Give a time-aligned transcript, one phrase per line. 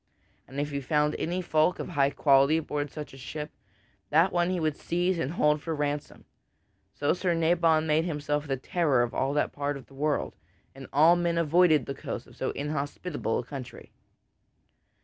[0.47, 3.51] And if he found any folk of high quality aboard such a ship,
[4.09, 6.25] that one he would seize and hold for ransom.
[6.95, 10.35] So Sir Nabon made himself the terror of all that part of the world,
[10.73, 13.91] and all men avoided the coasts of so inhospitable a country.